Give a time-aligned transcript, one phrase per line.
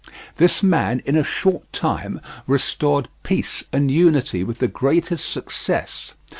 [0.37, 6.15] This man in a short time restored peace and unity with the greatest success.